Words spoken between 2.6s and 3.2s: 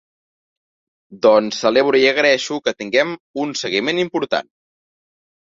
que tinguem